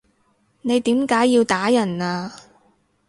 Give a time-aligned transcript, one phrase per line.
[0.63, 2.33] 你點解要打人啊？